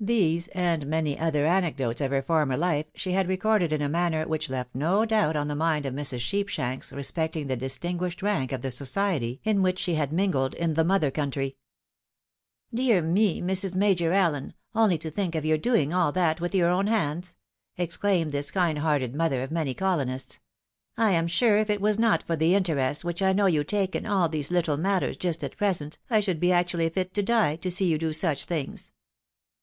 These, 0.00 0.48
and 0.48 0.86
many 0.86 1.18
other 1.18 1.46
anecdotes 1.46 2.02
of 2.02 2.10
her 2.10 2.20
former 2.20 2.58
hfe, 2.58 2.88
she 2.94 3.12
had 3.12 3.26
recorded 3.26 3.72
in 3.72 3.80
a 3.80 3.88
manner 3.88 4.28
which 4.28 4.50
left 4.50 4.74
no 4.74 5.06
doubt 5.06 5.34
on 5.34 5.48
the 5.48 5.54
mind 5.56 5.86
of 5.86 5.94
Mrs. 5.94 6.20
Sheepshanks 6.20 6.92
respecting 6.92 7.46
the 7.46 7.56
distinguished 7.56 8.20
rank 8.20 8.52
of 8.52 8.60
the 8.60 8.70
society 8.70 9.40
in 9.44 9.62
which 9.62 9.78
she 9.78 9.94
had 9.94 10.12
mingled 10.12 10.52
in 10.52 10.74
the 10.74 10.84
mother 10.84 11.10
country." 11.10 11.56
Dear 12.74 13.00
me, 13.00 13.40
Mrs. 13.40 13.74
Major 13.74 14.12
Allen! 14.12 14.52
only 14.74 14.98
to 14.98 15.10
think 15.10 15.34
of 15.34 15.46
your 15.46 15.56
doing 15.56 15.90
all 15.94 16.12
that 16.12 16.38
with 16.38 16.52
yoiir 16.52 16.66
own 16.68 16.86
hands!" 16.88 17.34
exclaimed 17.78 18.30
this 18.30 18.50
kind 18.50 18.80
hearted 18.80 19.14
mother 19.14 19.42
of 19.42 19.50
many 19.50 19.72
colonists; 19.72 20.38
"I 20.98 21.12
am 21.12 21.26
sure 21.26 21.56
if 21.56 21.70
it 21.70 21.80
was 21.80 21.98
not 21.98 22.22
for 22.22 22.36
the 22.36 22.54
interest 22.54 23.06
which 23.06 23.22
I 23.22 23.32
know 23.32 23.46
you 23.46 23.64
take 23.64 23.96
in 23.96 24.04
all 24.04 24.28
these 24.28 24.50
little 24.50 24.76
matters 24.76 25.16
just 25.16 25.42
at 25.42 25.56
present, 25.56 25.98
I 26.10 26.20
should 26.20 26.40
be 26.40 26.52
actually 26.52 26.90
fit 26.90 27.14
to 27.14 27.22
die, 27.22 27.56
to 27.56 27.70
see 27.70 27.86
you 27.86 27.96
do 27.96 28.12
such 28.12 28.44
things!" 28.44 28.92